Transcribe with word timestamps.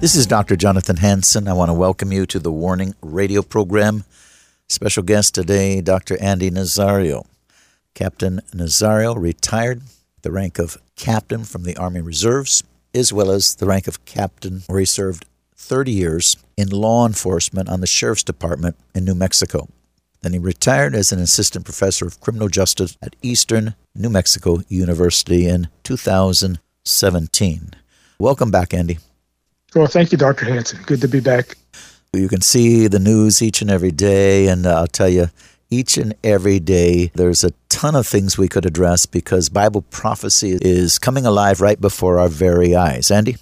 This 0.00 0.16
is 0.16 0.26
Dr. 0.26 0.56
Jonathan 0.56 0.96
Hansen. 0.96 1.46
I 1.46 1.52
want 1.52 1.68
to 1.68 1.74
welcome 1.74 2.10
you 2.10 2.24
to 2.24 2.38
the 2.38 2.50
Warning 2.50 2.94
Radio 3.02 3.42
program. 3.42 4.04
Special 4.66 5.02
guest 5.02 5.34
today, 5.34 5.82
Dr. 5.82 6.16
Andy 6.22 6.50
Nazario. 6.50 7.26
Captain 7.92 8.40
Nazario 8.54 9.14
retired 9.14 9.82
the 10.22 10.32
rank 10.32 10.58
of 10.58 10.78
captain 10.96 11.44
from 11.44 11.64
the 11.64 11.76
Army 11.76 12.00
Reserves, 12.00 12.64
as 12.94 13.12
well 13.12 13.30
as 13.30 13.56
the 13.56 13.66
rank 13.66 13.86
of 13.86 14.06
captain, 14.06 14.62
where 14.68 14.78
he 14.78 14.86
served 14.86 15.26
30 15.56 15.92
years 15.92 16.38
in 16.56 16.70
law 16.70 17.06
enforcement 17.06 17.68
on 17.68 17.82
the 17.82 17.86
Sheriff's 17.86 18.22
Department 18.22 18.76
in 18.94 19.04
New 19.04 19.14
Mexico. 19.14 19.68
Then 20.22 20.32
he 20.32 20.38
retired 20.38 20.94
as 20.94 21.12
an 21.12 21.20
assistant 21.20 21.66
professor 21.66 22.06
of 22.06 22.20
criminal 22.20 22.48
justice 22.48 22.96
at 23.02 23.16
Eastern 23.20 23.74
New 23.94 24.08
Mexico 24.08 24.60
University 24.66 25.46
in 25.46 25.68
2017. 25.84 27.74
Welcome 28.18 28.50
back, 28.50 28.72
Andy. 28.72 28.96
Well, 29.74 29.86
thank 29.86 30.12
you, 30.12 30.18
Dr. 30.18 30.46
Hansen. 30.46 30.80
Good 30.84 31.00
to 31.02 31.08
be 31.08 31.20
back. 31.20 31.56
You 32.12 32.28
can 32.28 32.40
see 32.40 32.88
the 32.88 32.98
news 32.98 33.40
each 33.40 33.62
and 33.62 33.70
every 33.70 33.92
day, 33.92 34.48
and 34.48 34.66
I'll 34.66 34.88
tell 34.88 35.08
you, 35.08 35.28
each 35.70 35.96
and 35.96 36.14
every 36.24 36.58
day. 36.58 37.12
There's 37.14 37.44
a 37.44 37.52
ton 37.68 37.94
of 37.94 38.06
things 38.06 38.36
we 38.36 38.48
could 38.48 38.66
address 38.66 39.06
because 39.06 39.48
Bible 39.48 39.82
prophecy 39.82 40.58
is 40.60 40.98
coming 40.98 41.24
alive 41.24 41.60
right 41.60 41.80
before 41.80 42.18
our 42.18 42.28
very 42.28 42.74
eyes. 42.74 43.10
Andy? 43.10 43.36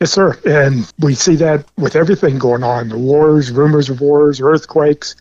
Yes, 0.00 0.12
sir. 0.12 0.38
And 0.44 0.92
we 0.98 1.14
see 1.14 1.36
that 1.36 1.64
with 1.78 1.96
everything 1.96 2.38
going 2.38 2.62
on 2.62 2.90
the 2.90 2.98
wars, 2.98 3.50
rumors 3.50 3.88
of 3.88 4.02
wars, 4.02 4.40
earthquakes. 4.40 5.16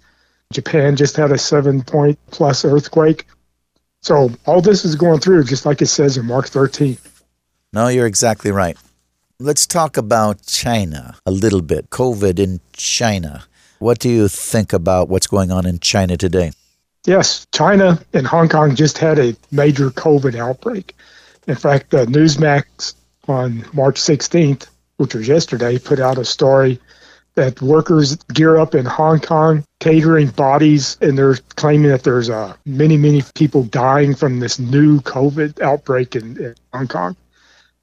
Japan 0.52 0.98
just 0.98 1.16
had 1.16 1.32
a 1.32 1.38
seven 1.38 1.82
point 1.82 2.20
plus 2.32 2.66
earthquake. 2.66 3.26
So 4.02 4.32
all 4.46 4.62
this 4.62 4.84
is 4.84 4.96
going 4.96 5.22
through, 5.22 5.46
just 5.46 5.66
like 5.66 5.82
it 5.82 5.88
says 5.88 6.18
in 6.18 6.26
Mark 6.26 6.48
13. 6.48 6.98
No, 7.74 7.88
you're 7.88 8.06
exactly 8.06 8.52
right. 8.52 8.78
Let's 9.42 9.68
talk 9.68 9.98
about 9.98 10.46
China 10.46 11.18
a 11.26 11.32
little 11.32 11.62
bit. 11.62 11.90
COVID 11.90 12.40
in 12.40 12.62
China. 12.72 13.44
What 13.80 14.00
do 14.00 14.08
you 14.08 14.30
think 14.30 14.72
about 14.72 15.10
what's 15.10 15.28
going 15.28 15.52
on 15.52 15.66
in 15.66 15.80
China 15.80 16.16
today? 16.16 16.54
Yes, 17.06 17.46
China 17.52 18.00
and 18.14 18.26
Hong 18.26 18.48
Kong 18.48 18.76
just 18.76 18.98
had 18.98 19.20
a 19.20 19.36
major 19.52 19.90
COVID 19.90 20.36
outbreak. 20.36 20.96
In 21.48 21.56
fact, 21.56 21.90
Newsmax 21.90 22.94
on 23.28 23.66
March 23.74 24.00
16th, 24.00 24.68
which 24.96 25.14
was 25.14 25.28
yesterday, 25.28 25.80
put 25.80 26.00
out 26.00 26.18
a 26.18 26.24
story 26.24 26.80
that 27.34 27.62
workers 27.62 28.16
gear 28.34 28.56
up 28.56 28.74
in 28.74 28.86
Hong 28.86 29.20
Kong 29.20 29.66
catering 29.82 30.30
bodies, 30.30 30.98
and 31.02 31.18
they're 31.18 31.36
claiming 31.58 31.92
that 31.92 32.04
there's 32.04 32.30
uh, 32.30 32.56
many, 32.66 32.96
many 32.96 33.22
people 33.34 33.64
dying 33.64 34.16
from 34.16 34.40
this 34.40 34.60
new 34.60 35.02
COVID 35.02 35.60
outbreak 35.60 36.16
in, 36.16 36.38
in 36.38 36.56
Hong 36.72 36.88
Kong. 36.88 37.18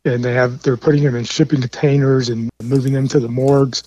And 0.04 0.24
they 0.24 0.34
have 0.34 0.62
they're 0.62 0.76
putting 0.76 1.04
them 1.04 1.14
in 1.14 1.24
shipping 1.24 1.60
containers 1.60 2.28
and 2.28 2.50
moving 2.62 2.92
them 2.92 3.08
to 3.08 3.20
the 3.20 3.28
morgues. 3.28 3.84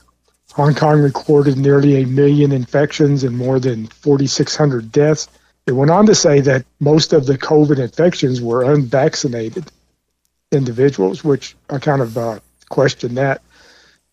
Hong 0.53 0.73
Kong 0.73 1.01
recorded 1.01 1.57
nearly 1.57 2.01
a 2.01 2.07
million 2.07 2.53
infections 2.53 3.25
and 3.25 3.37
more 3.37 3.59
than 3.59 3.87
4,600 3.87 4.91
deaths. 4.91 5.27
It 5.67 5.73
went 5.73 5.91
on 5.91 6.05
to 6.05 6.15
say 6.15 6.39
that 6.41 6.65
most 6.79 7.11
of 7.11 7.25
the 7.25 7.37
COVID 7.37 7.79
infections 7.79 8.39
were 8.39 8.71
unvaccinated 8.71 9.65
individuals, 10.51 11.23
which 11.23 11.55
I 11.69 11.79
kind 11.79 12.01
of 12.01 12.17
uh, 12.17 12.39
question 12.69 13.15
that 13.15 13.41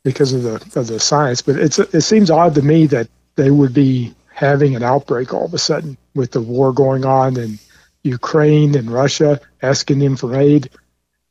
because 0.02 0.32
of 0.32 0.42
the 0.42 0.80
of 0.80 0.86
the 0.86 0.98
science. 0.98 1.42
But 1.42 1.56
it's 1.56 1.78
it 1.78 2.00
seems 2.02 2.30
odd 2.30 2.54
to 2.56 2.62
me 2.62 2.86
that 2.86 3.08
they 3.36 3.50
would 3.50 3.74
be 3.74 4.14
having 4.32 4.74
an 4.74 4.82
outbreak 4.82 5.32
all 5.32 5.44
of 5.44 5.54
a 5.54 5.58
sudden 5.58 5.96
with 6.14 6.32
the 6.32 6.40
war 6.40 6.72
going 6.72 7.04
on 7.04 7.36
in 7.36 7.58
Ukraine 8.02 8.76
and 8.76 8.90
Russia, 8.90 9.40
asking 9.62 10.00
them 10.00 10.16
for 10.16 10.34
aid. 10.34 10.70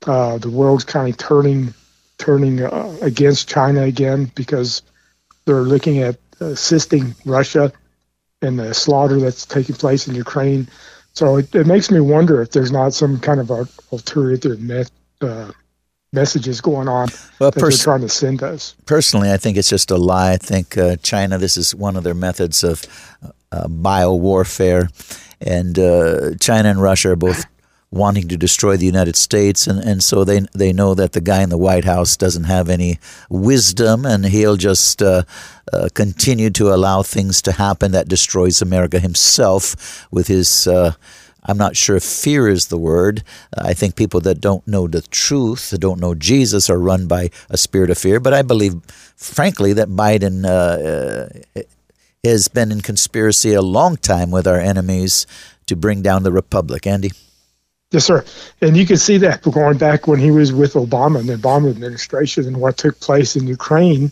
Uh, 0.08 0.38
the 0.38 0.50
world's 0.50 0.84
kind 0.84 1.10
of 1.10 1.18
turning 1.18 1.74
turning 2.18 2.62
uh, 2.62 2.98
against 3.02 3.50
China 3.50 3.82
again 3.82 4.32
because 4.36 4.82
they're 5.46 5.62
looking 5.62 6.00
at 6.00 6.18
assisting 6.40 7.16
Russia 7.26 7.72
in 8.42 8.58
the 8.58 8.74
slaughter 8.74 9.20
that's 9.20 9.46
taking 9.46 9.76
place 9.76 10.08
in 10.08 10.16
Ukraine. 10.16 10.68
So 11.14 11.38
it, 11.38 11.54
it 11.54 11.68
makes 11.68 11.92
me 11.92 12.00
wonder 12.00 12.42
if 12.42 12.52
there's 12.52 12.72
not 12.72 12.94
some 12.94 13.20
kind 13.20 13.40
of 13.40 13.52
a 13.52 13.68
ulterior 13.92 14.38
met, 14.58 14.90
uh, 15.20 15.52
messages 16.14 16.62
going 16.62 16.88
on 16.88 17.10
well, 17.40 17.52
that 17.52 17.60
pers- 17.60 17.78
they're 17.78 17.84
trying 17.84 18.02
to 18.02 18.10
send 18.10 18.44
us. 18.44 18.76
Personally, 18.86 19.32
I 19.32 19.38
think 19.38 19.58
it's 19.58 19.70
just 19.70 19.92
a 19.92 19.98
lie. 19.98 20.34
I 20.34 20.38
think 20.38 20.78
uh, 20.78 20.96
China, 20.98 21.38
this 21.38 21.58
is 21.58 21.76
one 21.76 21.96
of 21.96 22.04
their 22.04 22.14
methods 22.14 22.64
of 22.64 22.84
uh, 23.52 23.68
bio 23.68 24.14
warfare, 24.16 24.90
and 25.42 25.78
uh, 25.78 26.36
China 26.40 26.70
and 26.70 26.82
Russia 26.82 27.12
are 27.12 27.16
both 27.16 27.46
wanting 27.92 28.30
to 28.30 28.38
destroy 28.38 28.78
the 28.78 28.86
United 28.86 29.18
States, 29.18 29.68
and, 29.68 29.80
and 29.84 30.02
so 30.04 30.24
they 30.24 30.40
they 30.54 30.72
know 30.72 30.96
that 30.96 31.12
the 31.12 31.22
guy 31.22 31.44
in 31.44 31.50
the 31.50 31.58
White 31.58 31.86
House 31.86 32.16
doesn't 32.16 32.46
have 32.46 32.70
any 32.70 33.00
wisdom, 33.30 34.06
and 34.06 34.26
he'll 34.26 34.56
just 34.56 35.02
uh, 35.02 35.24
uh, 35.74 35.90
continue 35.94 36.50
to 36.52 36.74
allow 36.74 37.04
things 37.04 37.42
to 37.42 37.52
happen 37.52 37.92
that 37.92 38.08
destroys 38.08 38.62
America 38.62 39.00
himself 39.00 40.08
with 40.12 40.28
his. 40.28 40.68
Uh, 40.68 40.94
I'm 41.44 41.58
not 41.58 41.76
sure 41.76 41.96
if 41.96 42.04
fear 42.04 42.48
is 42.48 42.68
the 42.68 42.78
word. 42.78 43.24
I 43.58 43.74
think 43.74 43.96
people 43.96 44.22
that 44.22 44.40
don't 44.40 44.66
know 44.68 44.88
the 44.88 45.02
truth, 45.02 45.72
that 45.72 45.80
don't 45.80 46.00
know 46.00 46.14
Jesus, 46.14 46.70
are 46.70 46.80
run 46.80 47.08
by 47.08 47.32
a 47.50 47.58
spirit 47.58 47.90
of 47.90 47.98
fear. 47.98 48.20
But 48.20 48.34
I 48.34 48.44
believe, 48.44 48.80
frankly, 49.16 49.74
that 49.74 49.90
Biden 49.90 50.46
uh, 50.46 51.60
uh, 51.60 51.64
has 52.24 52.48
been 52.48 52.72
in 52.72 52.82
conspiracy 52.82 53.54
a 53.54 53.62
long 53.64 53.98
time 53.98 54.30
with 54.30 54.46
our 54.46 54.60
enemies 54.60 55.26
to 55.66 55.76
bring 55.76 56.04
down 56.04 56.22
the 56.22 56.32
republic. 56.32 56.86
Andy. 56.86 57.12
Yes, 57.92 58.06
sir. 58.06 58.24
And 58.62 58.78
you 58.78 58.86
can 58.86 58.98
see 58.98 59.18
that 59.18 59.42
going 59.42 59.78
back 59.78 60.08
when 60.08 60.20
he 60.20 60.32
was 60.32 60.54
with 60.54 60.74
Obama 60.74 61.20
and 61.20 61.28
the 61.28 61.36
Obama 61.36 61.70
administration 61.70 62.48
and 62.48 62.58
what 62.58 62.78
took 62.78 63.00
place 63.00 63.36
in 63.36 63.48
Ukraine 63.48 64.12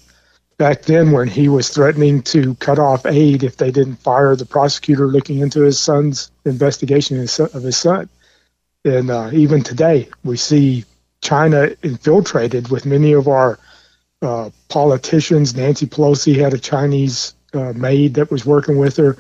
back 0.58 0.82
then 0.82 1.12
when 1.12 1.30
he 1.30 1.48
was 1.48 1.70
threatening 1.70 2.22
to 2.22 2.56
cut 2.56 2.78
off 2.78 3.06
aid 3.06 3.44
if 3.44 3.56
they 3.56 3.72
didn't 3.72 3.96
fire 3.96 4.36
the 4.36 4.46
prosecutor 4.46 5.08
looking 5.08 5.40
into 5.40 5.62
his 5.62 5.80
son's 5.80 6.30
investigation 6.44 7.18
of 7.20 7.64
his 7.64 7.78
son. 7.78 8.10
And 8.84 9.10
uh, 9.10 9.30
even 9.32 9.64
today, 9.64 10.10
we 10.26 10.36
see 10.36 10.84
China 11.22 11.70
infiltrated 11.82 12.70
with 12.70 12.86
many 12.86 13.14
of 13.14 13.30
our 13.30 13.58
uh, 14.22 14.50
politicians. 14.68 15.56
Nancy 15.56 15.88
Pelosi 15.88 16.36
had 16.36 16.54
a 16.54 16.60
Chinese 16.60 17.34
uh, 17.54 17.72
maid 17.74 18.16
that 18.16 18.30
was 18.30 18.46
working 18.46 18.78
with 18.78 18.98
her, 18.98 19.18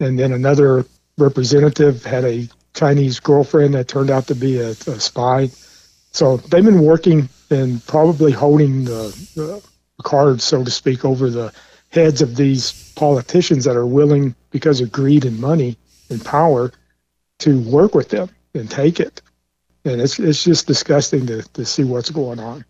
and 0.00 0.18
then 0.18 0.32
another 0.32 0.86
representative 1.18 2.04
had 2.04 2.24
a 2.24 2.48
Chinese 2.78 3.18
girlfriend 3.18 3.74
that 3.74 3.88
turned 3.88 4.10
out 4.10 4.28
to 4.28 4.34
be 4.34 4.60
a, 4.60 4.70
a 4.70 5.00
spy. 5.00 5.50
So 6.12 6.36
they've 6.36 6.64
been 6.64 6.84
working 6.84 7.28
and 7.50 7.84
probably 7.86 8.30
holding 8.30 8.84
the, 8.84 9.08
the 9.34 9.62
cards, 10.04 10.44
so 10.44 10.62
to 10.62 10.70
speak, 10.70 11.04
over 11.04 11.28
the 11.28 11.52
heads 11.90 12.22
of 12.22 12.36
these 12.36 12.92
politicians 12.94 13.64
that 13.64 13.76
are 13.76 13.86
willing, 13.86 14.34
because 14.50 14.80
of 14.80 14.92
greed 14.92 15.24
and 15.24 15.40
money 15.40 15.76
and 16.08 16.24
power, 16.24 16.70
to 17.38 17.60
work 17.60 17.94
with 17.94 18.10
them 18.10 18.28
and 18.54 18.70
take 18.70 19.00
it. 19.00 19.22
And 19.84 20.00
it's 20.00 20.18
it's 20.18 20.44
just 20.44 20.66
disgusting 20.66 21.26
to, 21.26 21.42
to 21.54 21.64
see 21.64 21.84
what's 21.84 22.10
going 22.10 22.40
on. 22.40 22.64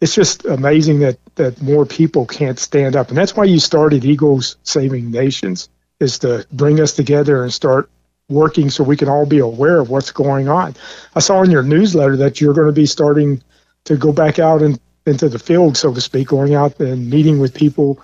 it's 0.02 0.16
just 0.16 0.46
amazing 0.46 1.00
that 1.00 1.18
that 1.36 1.62
more 1.62 1.86
people 1.86 2.26
can't 2.26 2.60
stand 2.60 2.96
up, 2.96 3.10
and 3.10 3.18
that's 3.18 3.36
why 3.36 3.46
you 3.46 3.60
started 3.60 4.06
Eagles 4.06 4.58
Saving 4.64 5.12
Nations 5.12 5.70
is 6.00 6.20
to 6.20 6.46
bring 6.52 6.80
us 6.80 6.94
together 6.94 7.44
and 7.44 7.54
start 7.54 7.90
working 8.30 8.70
so 8.70 8.84
we 8.84 8.98
can 8.98 9.10
all 9.10 9.26
be 9.26 9.40
aware 9.40 9.80
of 9.80 9.90
what's 9.90 10.12
going 10.12 10.50
on. 10.50 10.76
I 11.16 11.20
saw 11.20 11.42
in 11.44 11.52
your 11.52 11.64
newsletter 11.64 12.18
that 12.18 12.42
you're 12.42 12.54
going 12.54 12.68
to 12.68 12.74
be 12.74 12.86
starting 12.86 13.44
to 13.86 13.98
go 13.98 14.12
back 14.12 14.40
out 14.40 14.62
and 14.62 14.80
into 15.06 15.30
the 15.30 15.40
field, 15.40 15.78
so 15.78 15.94
to 15.94 16.02
speak, 16.02 16.28
going 16.28 16.56
out 16.56 16.80
and 16.80 17.10
meeting 17.10 17.40
with 17.40 17.54
people. 17.54 18.02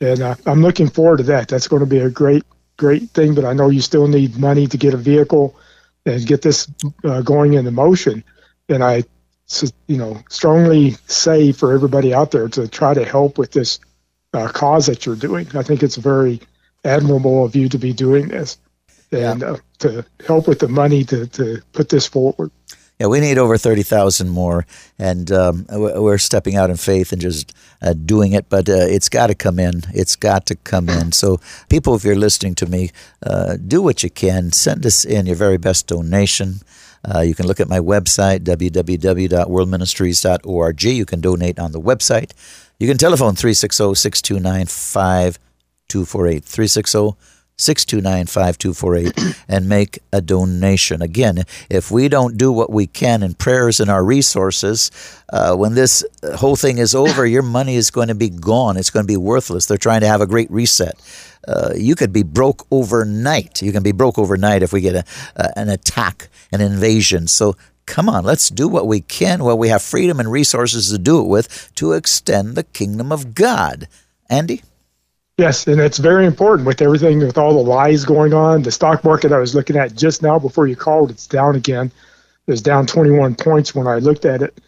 And 0.00 0.20
uh, 0.20 0.34
I'm 0.46 0.62
looking 0.62 0.88
forward 0.88 1.18
to 1.18 1.22
that. 1.24 1.48
That's 1.48 1.68
going 1.68 1.80
to 1.80 1.86
be 1.86 1.98
a 1.98 2.10
great, 2.10 2.44
great 2.76 3.10
thing. 3.10 3.34
But 3.34 3.44
I 3.44 3.52
know 3.52 3.68
you 3.68 3.80
still 3.80 4.08
need 4.08 4.38
money 4.38 4.66
to 4.66 4.76
get 4.76 4.94
a 4.94 4.98
vehicle 4.98 5.56
and 6.06 6.26
get 6.26 6.42
this 6.42 6.68
uh, 7.04 7.22
going 7.22 7.54
into 7.54 7.70
motion. 7.70 8.24
And 8.68 8.82
I, 8.82 9.04
you 9.86 9.96
know, 9.96 10.22
strongly 10.28 10.92
say 11.06 11.52
for 11.52 11.72
everybody 11.72 12.14
out 12.14 12.30
there 12.30 12.48
to 12.48 12.68
try 12.68 12.94
to 12.94 13.04
help 13.04 13.38
with 13.38 13.52
this 13.52 13.80
uh, 14.32 14.48
cause 14.48 14.86
that 14.86 15.06
you're 15.06 15.16
doing. 15.16 15.48
I 15.54 15.62
think 15.62 15.82
it's 15.82 15.96
very 15.96 16.40
admirable 16.84 17.44
of 17.44 17.56
you 17.56 17.68
to 17.68 17.78
be 17.78 17.92
doing 17.92 18.28
this 18.28 18.58
and 19.12 19.40
yeah. 19.40 19.50
Uh, 19.50 19.56
to 19.80 20.04
help 20.26 20.46
with 20.46 20.58
the 20.58 20.68
money 20.68 21.04
to, 21.04 21.26
to 21.26 21.62
put 21.72 21.88
this 21.88 22.06
forward. 22.06 22.50
Yeah, 23.00 23.06
we 23.06 23.20
need 23.20 23.38
over 23.38 23.56
30,000 23.56 24.28
more, 24.28 24.66
and 24.98 25.32
um, 25.32 25.64
we're 25.70 26.18
stepping 26.18 26.56
out 26.56 26.68
in 26.68 26.76
faith 26.76 27.12
and 27.12 27.22
just 27.22 27.54
uh, 27.80 27.94
doing 27.94 28.32
it, 28.32 28.50
but 28.50 28.68
uh, 28.68 28.74
it's 28.74 29.08
got 29.08 29.28
to 29.28 29.34
come 29.34 29.58
in. 29.58 29.84
It's 29.94 30.16
got 30.16 30.44
to 30.46 30.54
come 30.54 30.90
in. 30.90 31.12
So, 31.12 31.40
people, 31.70 31.94
if 31.94 32.04
you're 32.04 32.14
listening 32.14 32.54
to 32.56 32.66
me, 32.66 32.90
uh, 33.22 33.56
do 33.56 33.80
what 33.80 34.02
you 34.02 34.10
can. 34.10 34.52
Send 34.52 34.84
us 34.84 35.06
in 35.06 35.24
your 35.24 35.36
very 35.36 35.56
best 35.56 35.86
donation. 35.86 36.60
Uh, 37.02 37.20
you 37.20 37.34
can 37.34 37.46
look 37.46 37.58
at 37.58 37.70
my 37.70 37.78
website, 37.78 38.40
www.worldministries.org. 38.40 40.82
You 40.82 41.06
can 41.06 41.22
donate 41.22 41.58
on 41.58 41.72
the 41.72 41.80
website. 41.80 42.32
You 42.78 42.86
can 42.86 42.98
telephone 42.98 43.34
360 43.34 43.94
629 43.94 44.66
5248. 44.66 46.44
360 46.44 47.16
629 47.60 48.26
5248 48.26 49.36
and 49.48 49.68
make 49.68 49.98
a 50.12 50.20
donation. 50.20 51.02
Again, 51.02 51.44
if 51.68 51.90
we 51.90 52.08
don't 52.08 52.36
do 52.36 52.50
what 52.52 52.70
we 52.70 52.86
can 52.86 53.22
in 53.22 53.34
prayers 53.34 53.80
and 53.80 53.90
our 53.90 54.04
resources, 54.04 54.90
uh, 55.32 55.54
when 55.54 55.74
this 55.74 56.04
whole 56.36 56.56
thing 56.56 56.78
is 56.78 56.94
over, 56.94 57.26
your 57.26 57.42
money 57.42 57.76
is 57.76 57.90
going 57.90 58.08
to 58.08 58.14
be 58.14 58.30
gone. 58.30 58.76
It's 58.76 58.90
going 58.90 59.04
to 59.04 59.12
be 59.12 59.16
worthless. 59.16 59.66
They're 59.66 59.78
trying 59.78 60.00
to 60.00 60.08
have 60.08 60.20
a 60.20 60.26
great 60.26 60.50
reset. 60.50 60.98
Uh, 61.46 61.72
you 61.74 61.94
could 61.94 62.12
be 62.12 62.22
broke 62.22 62.66
overnight. 62.70 63.62
You 63.62 63.72
can 63.72 63.82
be 63.82 63.92
broke 63.92 64.18
overnight 64.18 64.62
if 64.62 64.72
we 64.72 64.80
get 64.80 64.94
a, 64.94 65.04
uh, 65.36 65.48
an 65.56 65.68
attack, 65.68 66.28
an 66.52 66.60
invasion. 66.60 67.28
So 67.28 67.56
come 67.86 68.08
on, 68.08 68.24
let's 68.24 68.48
do 68.50 68.68
what 68.68 68.86
we 68.86 69.00
can 69.00 69.42
while 69.42 69.58
we 69.58 69.68
have 69.68 69.82
freedom 69.82 70.20
and 70.20 70.30
resources 70.30 70.90
to 70.90 70.98
do 70.98 71.20
it 71.20 71.26
with 71.26 71.72
to 71.74 71.92
extend 71.92 72.54
the 72.54 72.62
kingdom 72.62 73.10
of 73.10 73.34
God. 73.34 73.88
Andy? 74.28 74.62
Yes, 75.40 75.66
and 75.66 75.80
it's 75.80 75.96
very 75.96 76.26
important 76.26 76.66
with 76.66 76.82
everything 76.82 77.20
with 77.20 77.38
all 77.38 77.54
the 77.54 77.66
lies 77.66 78.04
going 78.04 78.34
on. 78.34 78.60
The 78.60 78.70
stock 78.70 79.02
market 79.04 79.32
I 79.32 79.38
was 79.38 79.54
looking 79.54 79.74
at 79.74 79.94
just 79.94 80.20
now 80.20 80.38
before 80.38 80.66
you 80.66 80.76
called, 80.76 81.10
it's 81.10 81.26
down 81.26 81.56
again. 81.56 81.90
It 82.46 82.50
was 82.50 82.60
down 82.60 82.86
21 82.86 83.36
points 83.36 83.74
when 83.74 83.86
I 83.86 84.00
looked 84.00 84.26
at 84.26 84.42
it. 84.42 84.60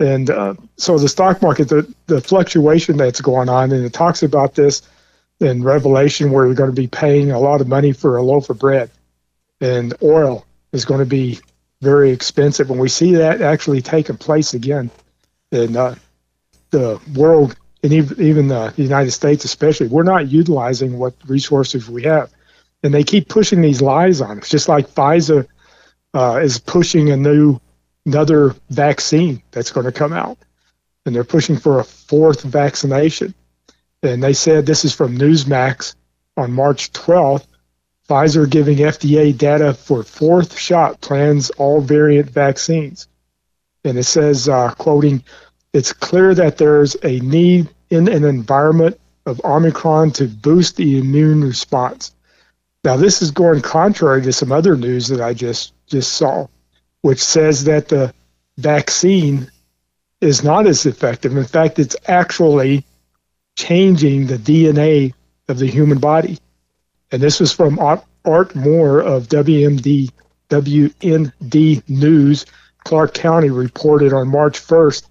And 0.00 0.28
uh, 0.28 0.54
so 0.78 0.98
the 0.98 1.08
stock 1.08 1.42
market, 1.42 1.68
the, 1.68 1.94
the 2.08 2.20
fluctuation 2.20 2.96
that's 2.96 3.20
going 3.20 3.48
on, 3.48 3.70
and 3.70 3.84
it 3.84 3.92
talks 3.92 4.24
about 4.24 4.56
this 4.56 4.82
in 5.38 5.62
Revelation 5.62 6.32
where 6.32 6.44
you're 6.44 6.56
going 6.56 6.74
to 6.74 6.82
be 6.82 6.88
paying 6.88 7.30
a 7.30 7.38
lot 7.38 7.60
of 7.60 7.68
money 7.68 7.92
for 7.92 8.16
a 8.16 8.22
loaf 8.22 8.50
of 8.50 8.58
bread. 8.58 8.90
And 9.60 9.94
oil 10.02 10.44
is 10.72 10.84
going 10.84 10.98
to 10.98 11.06
be 11.06 11.38
very 11.82 12.10
expensive. 12.10 12.68
And 12.68 12.80
we 12.80 12.88
see 12.88 13.14
that 13.14 13.42
actually 13.42 13.80
taking 13.80 14.16
place 14.16 14.54
again. 14.54 14.90
And 15.52 15.76
uh, 15.76 15.94
the 16.70 17.00
world 17.14 17.56
and 17.86 18.20
even 18.20 18.48
the 18.48 18.74
United 18.76 19.12
States, 19.12 19.44
especially, 19.44 19.86
we're 19.86 20.02
not 20.02 20.26
utilizing 20.26 20.98
what 20.98 21.14
resources 21.28 21.88
we 21.88 22.02
have, 22.02 22.32
and 22.82 22.92
they 22.92 23.04
keep 23.04 23.28
pushing 23.28 23.62
these 23.62 23.80
lies 23.80 24.20
on 24.20 24.40
us. 24.40 24.48
Just 24.48 24.68
like 24.68 24.88
Pfizer 24.88 25.46
uh, 26.12 26.40
is 26.42 26.58
pushing 26.58 27.10
a 27.10 27.16
new 27.16 27.60
another 28.04 28.56
vaccine 28.70 29.40
that's 29.52 29.70
going 29.70 29.86
to 29.86 29.92
come 29.92 30.12
out, 30.12 30.36
and 31.04 31.14
they're 31.14 31.22
pushing 31.22 31.56
for 31.56 31.78
a 31.78 31.84
fourth 31.84 32.42
vaccination. 32.42 33.34
And 34.02 34.20
they 34.20 34.32
said 34.32 34.66
this 34.66 34.84
is 34.84 34.92
from 34.92 35.16
Newsmax 35.16 35.94
on 36.36 36.52
March 36.52 36.92
12th. 36.92 37.46
Pfizer 38.08 38.50
giving 38.50 38.78
FDA 38.78 39.36
data 39.36 39.74
for 39.74 40.02
fourth 40.02 40.58
shot 40.58 41.00
plans 41.00 41.50
all 41.50 41.80
variant 41.80 42.30
vaccines. 42.30 43.06
And 43.84 43.96
it 43.96 44.04
says, 44.04 44.48
uh, 44.48 44.74
quoting, 44.74 45.22
it's 45.72 45.92
clear 45.92 46.34
that 46.34 46.58
there's 46.58 46.96
a 47.04 47.20
need 47.20 47.68
in 47.90 48.08
an 48.08 48.24
environment 48.24 48.98
of 49.24 49.40
Omicron 49.44 50.12
to 50.12 50.26
boost 50.26 50.76
the 50.76 50.98
immune 50.98 51.42
response. 51.42 52.14
Now, 52.84 52.96
this 52.96 53.22
is 53.22 53.32
going 53.32 53.62
contrary 53.62 54.22
to 54.22 54.32
some 54.32 54.52
other 54.52 54.76
news 54.76 55.08
that 55.08 55.20
I 55.20 55.34
just 55.34 55.72
just 55.86 56.12
saw, 56.12 56.46
which 57.02 57.22
says 57.22 57.64
that 57.64 57.88
the 57.88 58.14
vaccine 58.58 59.50
is 60.20 60.42
not 60.42 60.66
as 60.66 60.86
effective. 60.86 61.36
In 61.36 61.44
fact, 61.44 61.78
it's 61.78 61.96
actually 62.06 62.84
changing 63.56 64.26
the 64.26 64.38
DNA 64.38 65.14
of 65.48 65.58
the 65.58 65.66
human 65.66 65.98
body. 65.98 66.38
And 67.10 67.22
this 67.22 67.40
was 67.40 67.52
from 67.52 67.78
Art 67.78 68.54
Moore 68.54 69.00
of 69.00 69.28
WMD 69.28 70.10
WND 70.48 71.88
News. 71.88 72.46
Clark 72.84 73.14
County 73.14 73.50
reported 73.50 74.12
on 74.12 74.28
March 74.28 74.60
1st 74.60 75.06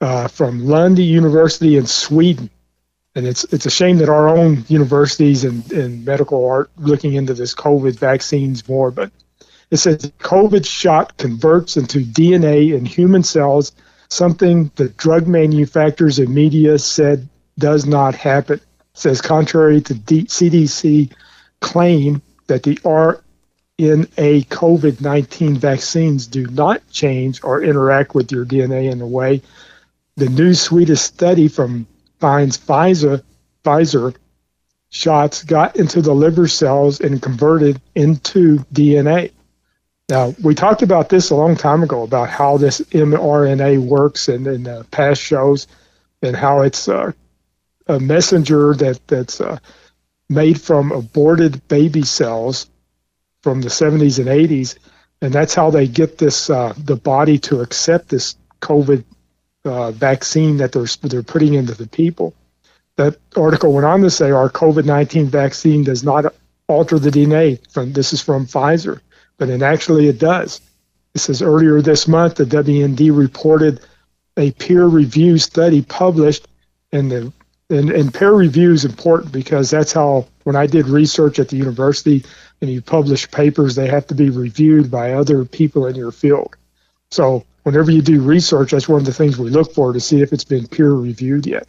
uh, 0.00 0.28
from 0.28 0.66
Lund 0.66 0.98
University 0.98 1.76
in 1.76 1.86
Sweden. 1.86 2.50
And 3.14 3.26
it's 3.26 3.44
it's 3.44 3.66
a 3.66 3.70
shame 3.70 3.98
that 3.98 4.08
our 4.08 4.28
own 4.28 4.64
universities 4.68 5.44
and, 5.44 5.70
and 5.72 6.04
medical 6.04 6.46
aren't 6.46 6.70
looking 6.78 7.14
into 7.14 7.32
this 7.32 7.54
COVID 7.54 7.96
vaccines 7.96 8.68
more. 8.68 8.90
But 8.90 9.12
it 9.70 9.76
says 9.76 10.12
COVID 10.18 10.66
shot 10.66 11.16
converts 11.16 11.76
into 11.76 12.00
DNA 12.00 12.76
in 12.76 12.84
human 12.84 13.22
cells, 13.22 13.72
something 14.08 14.70
that 14.76 14.96
drug 14.96 15.28
manufacturers 15.28 16.18
and 16.18 16.34
media 16.34 16.78
said 16.78 17.28
does 17.58 17.86
not 17.86 18.16
happen. 18.16 18.56
It 18.56 18.62
says 18.94 19.20
contrary 19.20 19.80
to 19.82 19.94
D- 19.94 20.24
CDC 20.24 21.12
claim 21.60 22.20
that 22.48 22.64
the 22.64 22.76
RNA 22.76 23.20
COVID 23.78 25.00
19 25.00 25.56
vaccines 25.56 26.26
do 26.26 26.46
not 26.46 26.82
change 26.90 27.42
or 27.44 27.62
interact 27.62 28.14
with 28.14 28.32
your 28.32 28.44
DNA 28.44 28.90
in 28.90 29.00
a 29.00 29.06
way 29.06 29.40
the 30.16 30.28
new 30.28 30.54
Swedish 30.54 31.00
study 31.00 31.48
from 31.48 31.86
finds 32.20 32.58
Pfizer, 32.58 33.22
Pfizer 33.64 34.14
shots 34.90 35.42
got 35.42 35.76
into 35.76 36.00
the 36.00 36.14
liver 36.14 36.46
cells 36.46 37.00
and 37.00 37.20
converted 37.20 37.80
into 37.94 38.58
DNA. 38.72 39.32
Now, 40.08 40.34
we 40.42 40.54
talked 40.54 40.82
about 40.82 41.08
this 41.08 41.30
a 41.30 41.34
long 41.34 41.56
time 41.56 41.82
ago 41.82 42.02
about 42.02 42.28
how 42.28 42.58
this 42.58 42.80
mRNA 42.80 43.78
works 43.78 44.28
in, 44.28 44.46
in 44.46 44.68
uh, 44.68 44.84
past 44.90 45.20
shows 45.20 45.66
and 46.22 46.36
how 46.36 46.60
it's 46.60 46.88
uh, 46.88 47.12
a 47.86 47.98
messenger 47.98 48.74
that, 48.74 49.00
that's 49.06 49.40
uh, 49.40 49.58
made 50.28 50.60
from 50.60 50.92
aborted 50.92 51.66
baby 51.68 52.02
cells 52.02 52.70
from 53.42 53.62
the 53.62 53.68
70s 53.68 54.18
and 54.18 54.28
80s. 54.28 54.78
And 55.20 55.32
that's 55.32 55.54
how 55.54 55.70
they 55.70 55.86
get 55.88 56.18
this 56.18 56.50
uh, 56.50 56.74
the 56.76 56.96
body 56.96 57.38
to 57.38 57.60
accept 57.60 58.08
this 58.10 58.36
COVID 58.60 59.04
uh, 59.64 59.90
vaccine 59.92 60.58
that 60.58 60.72
they're, 60.72 60.86
they're 61.02 61.22
putting 61.22 61.54
into 61.54 61.74
the 61.74 61.86
people. 61.86 62.34
That 62.96 63.16
article 63.36 63.72
went 63.72 63.86
on 63.86 64.02
to 64.02 64.10
say 64.10 64.30
our 64.30 64.48
COVID 64.50 64.84
19 64.84 65.26
vaccine 65.26 65.84
does 65.84 66.04
not 66.04 66.32
alter 66.68 66.98
the 66.98 67.10
DNA. 67.10 67.58
From, 67.70 67.92
this 67.92 68.12
is 68.12 68.20
from 68.20 68.46
Pfizer 68.46 69.00
but 69.38 69.48
it 69.48 69.62
actually 69.62 70.08
it 70.08 70.18
does. 70.18 70.60
It 71.14 71.20
says 71.20 71.42
earlier 71.42 71.80
this 71.80 72.08
month, 72.08 72.36
the 72.36 72.44
WND 72.44 73.16
reported 73.16 73.80
a 74.36 74.50
peer-reviewed 74.52 75.40
study 75.40 75.82
published, 75.82 76.48
and 76.92 77.10
the 77.10 77.32
and, 77.70 77.90
and 77.90 78.12
peer 78.12 78.32
review 78.32 78.72
is 78.72 78.84
important 78.84 79.32
because 79.32 79.70
that's 79.70 79.92
how 79.92 80.26
when 80.42 80.54
I 80.54 80.66
did 80.66 80.86
research 80.86 81.38
at 81.38 81.48
the 81.48 81.56
university 81.56 82.24
and 82.60 82.70
you 82.70 82.82
publish 82.82 83.30
papers, 83.30 83.74
they 83.74 83.86
have 83.86 84.06
to 84.08 84.14
be 84.14 84.28
reviewed 84.28 84.90
by 84.90 85.14
other 85.14 85.46
people 85.46 85.86
in 85.86 85.96
your 85.96 86.12
field. 86.12 86.56
So 87.10 87.46
whenever 87.64 87.90
you 87.90 88.00
do 88.00 88.22
research, 88.22 88.70
that's 88.70 88.88
one 88.88 89.00
of 89.00 89.06
the 89.06 89.12
things 89.12 89.36
we 89.36 89.50
look 89.50 89.74
for 89.74 89.92
to 89.92 90.00
see 90.00 90.22
if 90.22 90.32
it's 90.32 90.44
been 90.44 90.68
peer 90.68 90.92
reviewed 90.92 91.46
yet. 91.46 91.66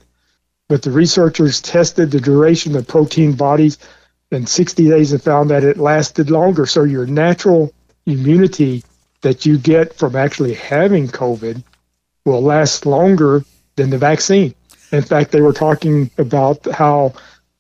But 0.70 0.84
the 0.84 0.92
researchers 0.92 1.62
tested 1.62 2.12
the 2.12 2.22
duration 2.22 2.76
of 2.76 2.88
protein 2.88 3.34
bodies 3.34 3.78
in 4.32 4.46
60 4.46 4.90
days 4.90 5.12
and 5.12 5.22
found 5.22 5.50
that 5.50 5.64
it 5.64 5.78
lasted 5.78 6.30
longer. 6.30 6.66
So 6.66 6.84
your 6.84 7.06
natural 7.06 7.74
immunity 8.06 8.84
that 9.22 9.46
you 9.46 9.58
get 9.58 9.96
from 9.96 10.16
actually 10.16 10.54
having 10.54 11.08
COVID 11.08 11.64
will 12.26 12.42
last 12.42 12.86
longer 12.86 13.44
than 13.76 13.90
the 13.90 13.98
vaccine. 13.98 14.54
In 14.92 15.02
fact, 15.02 15.32
they 15.32 15.42
were 15.42 15.54
talking 15.54 16.12
about 16.18 16.66
how 16.72 17.14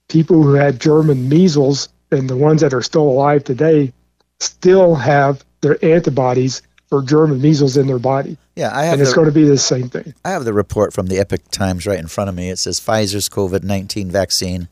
people 0.10 0.42
who 0.42 0.54
had 0.54 0.80
German 0.80 1.30
measles 1.30 1.90
and 2.12 2.30
the 2.30 2.38
ones 2.38 2.62
that 2.62 2.74
are 2.74 2.82
still 2.82 3.04
alive 3.04 3.44
today 3.44 3.94
still 4.40 4.96
have 4.96 5.44
their 5.62 5.84
antibodies 5.84 6.62
for 6.90 7.02
German 7.02 7.42
measles 7.42 7.78
in 7.78 7.88
their 7.88 8.00
body. 8.00 8.38
Yeah, 8.56 8.76
I 8.76 8.84
have. 8.84 8.94
And 8.94 9.02
it's 9.02 9.12
the, 9.12 9.16
going 9.16 9.28
to 9.28 9.34
be 9.34 9.44
the 9.44 9.58
same 9.58 9.90
thing. 9.90 10.14
I 10.24 10.30
have 10.30 10.46
the 10.46 10.54
report 10.54 10.94
from 10.94 11.08
the 11.08 11.20
Epoch 11.20 11.50
Times 11.52 11.86
right 11.86 12.00
in 12.00 12.08
front 12.08 12.30
of 12.30 12.36
me. 12.36 12.50
It 12.50 12.60
says 12.60 12.80
Pfizer's 12.80 13.30
COVID 13.30 13.64
19 13.64 14.12
vaccine 14.12 14.70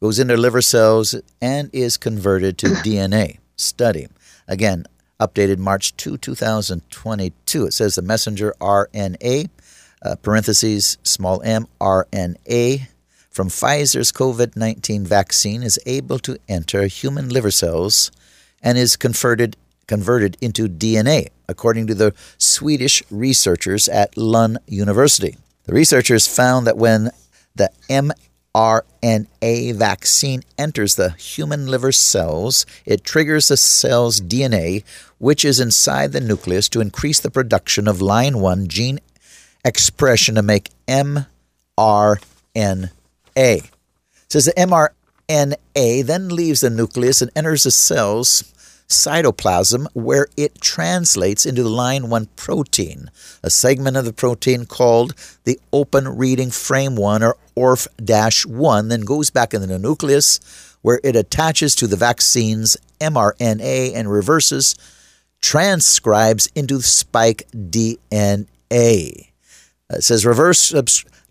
goes 0.00 0.18
into 0.18 0.36
liver 0.36 0.62
cells 0.62 1.14
and 1.40 1.70
is 1.72 1.96
converted 1.96 2.58
to 2.58 2.66
DNA. 2.84 3.38
Study. 3.56 4.06
Again, 4.46 4.84
updated 5.18 5.58
March 5.58 5.96
2, 5.96 6.18
2022. 6.18 7.66
It 7.66 7.72
says 7.72 7.94
the 7.94 8.02
messenger 8.02 8.54
RNA, 8.60 9.48
uh, 10.02 10.16
parentheses, 10.16 10.98
small 11.02 11.40
m, 11.42 11.66
RNA, 11.80 12.88
from 13.30 13.48
Pfizer's 13.48 14.12
COVID 14.12 14.56
19 14.56 15.04
vaccine 15.04 15.62
is 15.62 15.78
able 15.84 16.18
to 16.20 16.38
enter 16.48 16.86
human 16.86 17.28
liver 17.28 17.50
cells 17.50 18.10
and 18.62 18.78
is 18.78 18.96
converted, 18.96 19.56
converted 19.86 20.36
into 20.40 20.68
DNA, 20.68 21.28
according 21.48 21.86
to 21.86 21.94
the 21.94 22.14
Swedish 22.38 23.02
researchers 23.10 23.88
at 23.88 24.16
Lund 24.16 24.58
University. 24.66 25.36
The 25.64 25.72
researchers 25.74 26.26
found 26.26 26.66
that 26.66 26.76
when 26.76 27.10
the 27.54 27.70
mRNA 27.88 29.74
vaccine 29.74 30.42
enters 30.56 30.94
the 30.94 31.10
human 31.10 31.66
liver 31.66 31.92
cells, 31.92 32.66
it 32.84 33.04
triggers 33.04 33.48
the 33.48 33.56
cell's 33.56 34.20
DNA, 34.20 34.84
which 35.18 35.44
is 35.44 35.58
inside 35.58 36.12
the 36.12 36.20
nucleus, 36.20 36.68
to 36.68 36.80
increase 36.80 37.20
the 37.20 37.30
production 37.30 37.88
of 37.88 38.00
line 38.00 38.38
1 38.38 38.68
gene 38.68 39.00
expression 39.64 40.36
to 40.36 40.42
make 40.42 40.70
mRNA. 40.86 41.26
It 43.36 43.70
says 44.28 44.44
the 44.44 44.52
mRNA 44.52 46.04
then 46.06 46.28
leaves 46.28 46.60
the 46.60 46.70
nucleus 46.70 47.20
and 47.20 47.30
enters 47.34 47.64
the 47.64 47.70
cell's 47.70 48.52
cytoplasm, 48.88 49.86
where 49.94 50.28
it 50.36 50.60
translates 50.60 51.44
into 51.44 51.62
the 51.62 51.68
line 51.68 52.08
1 52.08 52.26
protein, 52.36 53.10
a 53.42 53.50
segment 53.50 53.96
of 53.96 54.04
the 54.04 54.12
protein 54.12 54.64
called 54.64 55.14
the 55.44 55.58
open 55.72 56.16
reading 56.16 56.50
frame 56.50 56.96
1 56.96 57.22
or 57.22 57.36
ORF 57.56 57.88
1, 57.98 58.88
then 58.88 59.00
goes 59.00 59.30
back 59.30 59.54
into 59.54 59.66
the 59.66 59.78
nucleus, 59.78 60.76
where 60.82 61.00
it 61.02 61.16
attaches 61.16 61.74
to 61.74 61.86
the 61.86 61.96
vaccine's 61.96 62.76
mRNA 63.00 63.94
and 63.94 64.10
reverses, 64.10 64.76
transcribes 65.40 66.48
into 66.54 66.80
spike 66.80 67.46
DNA. 67.52 68.46
It 68.70 70.02
says 70.02 70.24
reverse 70.24 70.72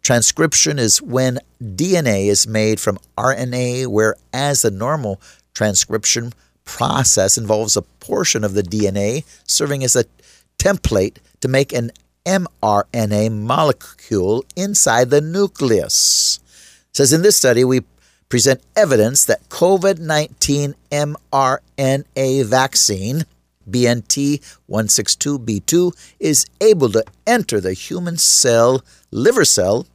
transcription 0.02 0.78
is 0.78 1.02
when 1.02 1.40
DNA 1.62 2.28
is 2.28 2.48
made 2.48 2.80
from 2.80 3.00
RNA, 3.18 3.88
whereas 3.88 4.62
the 4.62 4.72
normal 4.72 5.22
transcription 5.54 6.34
process 6.66 7.38
involves 7.38 7.78
a 7.78 7.82
portion 7.82 8.44
of 8.44 8.54
the 8.54 8.64
DNA 8.64 9.24
serving 9.48 9.84
as 9.84 9.96
a 9.96 10.06
template 10.58 11.18
to 11.42 11.48
make 11.48 11.72
an 11.72 11.92
mRNA 12.26 13.32
molecule 13.32 14.44
inside 14.56 15.10
the 15.10 15.22
nucleus. 15.22 16.40
It 16.90 16.98
says 16.98 17.14
in 17.14 17.22
this 17.22 17.38
study, 17.38 17.64
we 17.64 17.82
present 18.30 18.62
evidence 18.76 19.26
that 19.26 19.48
COVID 19.50 20.00
19 20.00 20.76
mRNA 20.92 22.46
vaccine, 22.46 23.26
BNT 23.70 24.42
162b2, 24.70 26.16
is 26.20 26.46
able 26.62 26.90
to 26.90 27.04
enter 27.28 27.62
the 27.62 27.74
human 27.74 28.18
cell, 28.18 28.84
liver 29.12 29.46
cell, 29.46 29.86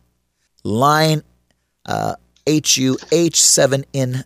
line 0.63 1.23
uh, 1.87 2.15
HUH7 2.47 3.85
in 3.93 4.25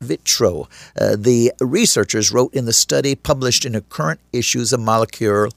vitro. 0.00 0.68
Uh, 1.00 1.16
the 1.16 1.52
researchers 1.60 2.32
wrote 2.32 2.54
in 2.54 2.64
the 2.64 2.72
study 2.72 3.14
published 3.14 3.64
in 3.64 3.72
the 3.72 3.80
current 3.80 4.20
issues 4.32 4.72
of 4.72 4.80
Molecular 4.80 5.48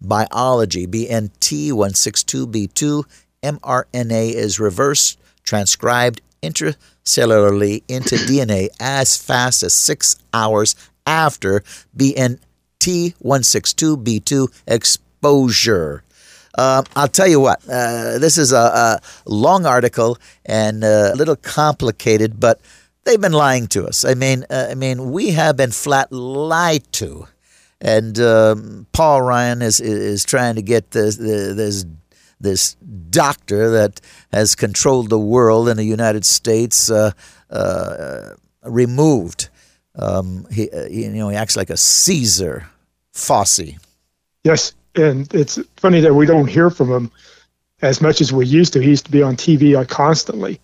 Biology, 0.00 0.86
BNT 0.86 1.72
162b2, 1.72 3.04
mRNA 3.42 4.32
is 4.32 4.60
reverse 4.60 5.16
transcribed 5.42 6.20
intracellularly 6.42 7.82
into 7.88 8.14
DNA 8.28 8.68
as 8.80 9.16
fast 9.16 9.62
as 9.62 9.74
six 9.74 10.16
hours 10.32 10.76
after 11.06 11.60
BNT 11.96 13.14
162b2 13.24 14.48
exposure. 14.66 16.04
Uh, 16.56 16.82
I'll 16.96 17.08
tell 17.08 17.28
you 17.28 17.40
what, 17.40 17.62
uh, 17.68 18.18
this 18.18 18.36
is 18.36 18.52
a, 18.52 18.56
a, 18.56 19.00
long 19.26 19.64
article 19.64 20.18
and 20.44 20.82
a 20.82 21.14
little 21.14 21.36
complicated, 21.36 22.40
but 22.40 22.60
they've 23.08 23.20
been 23.20 23.32
lying 23.32 23.66
to 23.68 23.86
us. 23.86 24.04
I 24.04 24.14
mean, 24.14 24.44
uh, 24.50 24.68
I 24.70 24.74
mean, 24.74 25.10
we 25.10 25.30
have 25.30 25.56
been 25.56 25.72
flat 25.72 26.12
lied 26.12 26.92
to, 26.94 27.26
and 27.80 28.18
um, 28.20 28.86
Paul 28.92 29.22
Ryan 29.22 29.62
is 29.62 29.80
is 29.80 30.24
trying 30.24 30.56
to 30.56 30.62
get 30.62 30.90
this 30.90 31.16
this 31.16 31.86
this 32.40 32.74
doctor 33.10 33.70
that 33.70 34.00
has 34.32 34.54
controlled 34.54 35.10
the 35.10 35.18
world 35.18 35.68
in 35.68 35.76
the 35.76 35.84
United 35.84 36.24
States 36.24 36.90
uh, 36.90 37.12
uh, 37.50 38.34
removed. 38.62 39.48
Um, 39.96 40.46
he, 40.52 40.70
uh, 40.70 40.86
you 40.86 41.10
know, 41.10 41.30
he 41.30 41.36
acts 41.36 41.56
like 41.56 41.70
a 41.70 41.76
Caesar, 41.76 42.68
Fauci. 43.12 43.78
Yes, 44.44 44.74
and 44.94 45.32
it's 45.34 45.58
funny 45.76 46.00
that 46.00 46.14
we 46.14 46.26
don't 46.26 46.46
hear 46.46 46.70
from 46.70 46.92
him 46.92 47.10
as 47.82 48.00
much 48.00 48.20
as 48.20 48.32
we 48.32 48.46
used 48.46 48.74
to. 48.74 48.80
He 48.80 48.90
used 48.90 49.06
to 49.06 49.10
be 49.10 49.22
on 49.22 49.34
TV 49.34 49.88
constantly 49.88 50.60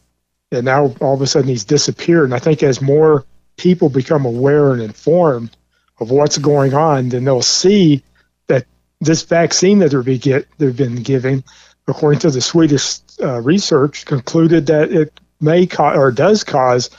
and 0.54 0.64
now 0.64 0.94
all 1.00 1.14
of 1.14 1.22
a 1.22 1.26
sudden 1.26 1.48
he's 1.48 1.64
disappeared. 1.64 2.24
And 2.24 2.34
I 2.34 2.38
think 2.38 2.62
as 2.62 2.80
more 2.80 3.24
people 3.56 3.88
become 3.88 4.24
aware 4.24 4.72
and 4.72 4.82
informed 4.82 5.56
of 6.00 6.10
what's 6.10 6.38
going 6.38 6.74
on, 6.74 7.08
then 7.10 7.24
they'll 7.24 7.42
see 7.42 8.02
that 8.46 8.66
this 9.00 9.22
vaccine 9.22 9.78
that 9.80 9.90
they're 9.90 10.02
get, 10.02 10.46
they've 10.58 10.76
been 10.76 11.02
giving, 11.02 11.44
according 11.86 12.20
to 12.20 12.30
the 12.30 12.40
Swedish 12.40 12.98
uh, 13.20 13.40
research, 13.40 14.04
concluded 14.04 14.66
that 14.66 14.92
it 14.92 15.20
may 15.40 15.66
cause 15.66 15.96
or 15.96 16.10
does 16.10 16.44
cause 16.44 16.90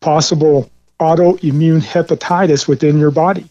possible 0.00 0.70
autoimmune 1.00 1.80
hepatitis 1.80 2.68
within 2.68 2.98
your 2.98 3.10
body. 3.10 3.48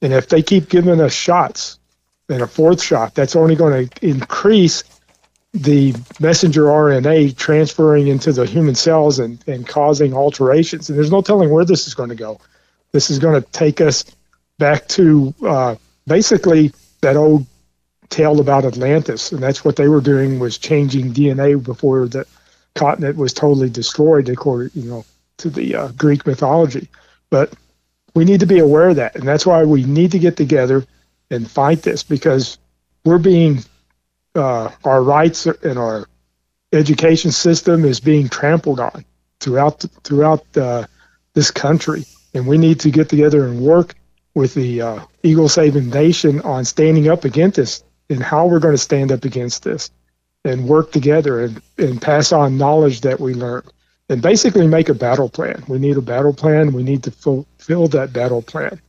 And 0.00 0.12
if 0.12 0.28
they 0.28 0.42
keep 0.42 0.68
giving 0.68 1.00
us 1.00 1.12
shots 1.12 1.78
and 2.28 2.42
a 2.42 2.46
fourth 2.46 2.82
shot, 2.82 3.14
that's 3.14 3.36
only 3.36 3.54
going 3.54 3.88
to 3.88 4.06
increase 4.06 4.84
the 5.54 5.94
messenger 6.18 6.64
RNA 6.64 7.36
transferring 7.36 8.08
into 8.08 8.32
the 8.32 8.46
human 8.46 8.74
cells 8.74 9.18
and, 9.18 9.42
and 9.46 9.66
causing 9.66 10.14
alterations. 10.14 10.88
And 10.88 10.98
there's 10.98 11.10
no 11.10 11.20
telling 11.20 11.50
where 11.50 11.64
this 11.64 11.86
is 11.86 11.94
going 11.94 12.08
to 12.08 12.14
go. 12.14 12.40
This 12.92 13.10
is 13.10 13.18
going 13.18 13.40
to 13.40 13.48
take 13.50 13.80
us 13.80 14.04
back 14.58 14.88
to 14.88 15.34
uh, 15.46 15.76
basically 16.06 16.72
that 17.00 17.16
old 17.16 17.46
tale 18.08 18.40
about 18.40 18.64
Atlantis, 18.64 19.32
and 19.32 19.42
that's 19.42 19.64
what 19.64 19.76
they 19.76 19.88
were 19.88 20.00
doing 20.00 20.38
was 20.38 20.58
changing 20.58 21.12
DNA 21.12 21.62
before 21.62 22.06
the 22.06 22.26
continent 22.74 23.16
was 23.16 23.32
totally 23.32 23.70
destroyed, 23.70 24.28
according 24.28 24.70
you 24.74 24.88
know 24.88 25.04
to 25.38 25.50
the 25.50 25.74
uh, 25.74 25.88
Greek 25.92 26.26
mythology. 26.26 26.88
But 27.30 27.52
we 28.14 28.24
need 28.24 28.40
to 28.40 28.46
be 28.46 28.58
aware 28.58 28.90
of 28.90 28.96
that, 28.96 29.16
and 29.16 29.26
that's 29.26 29.46
why 29.46 29.64
we 29.64 29.84
need 29.84 30.12
to 30.12 30.18
get 30.18 30.36
together 30.36 30.84
and 31.30 31.50
fight 31.50 31.82
this 31.82 32.02
because 32.02 32.58
we're 33.04 33.18
being 33.18 33.64
uh, 34.34 34.70
our 34.84 35.02
rights 35.02 35.46
and 35.46 35.78
our 35.78 36.06
education 36.72 37.30
system 37.30 37.84
is 37.84 38.00
being 38.00 38.28
trampled 38.28 38.80
on 38.80 39.04
throughout 39.40 39.84
throughout 40.04 40.44
uh, 40.56 40.86
this 41.34 41.50
country, 41.50 42.04
and 42.34 42.46
we 42.46 42.58
need 42.58 42.80
to 42.80 42.90
get 42.90 43.08
together 43.08 43.46
and 43.46 43.60
work 43.60 43.94
with 44.34 44.54
the 44.54 44.80
uh, 44.80 45.00
Eagle 45.22 45.48
Saving 45.48 45.90
Nation 45.90 46.40
on 46.40 46.64
standing 46.64 47.08
up 47.08 47.24
against 47.24 47.56
this 47.56 47.84
and 48.08 48.22
how 48.22 48.46
we're 48.46 48.60
going 48.60 48.74
to 48.74 48.78
stand 48.78 49.12
up 49.12 49.24
against 49.24 49.62
this 49.62 49.90
and 50.44 50.66
work 50.66 50.90
together 50.92 51.44
and, 51.44 51.62
and 51.78 52.00
pass 52.00 52.32
on 52.32 52.58
knowledge 52.58 53.02
that 53.02 53.20
we 53.20 53.34
learned 53.34 53.70
and 54.08 54.22
basically 54.22 54.66
make 54.66 54.88
a 54.88 54.94
battle 54.94 55.28
plan. 55.28 55.62
We 55.68 55.78
need 55.78 55.96
a 55.96 56.02
battle 56.02 56.32
plan. 56.32 56.72
We 56.72 56.82
need 56.82 57.02
to 57.04 57.10
fulfill 57.10 57.88
that 57.88 58.12
battle 58.12 58.42
plan 58.42 58.80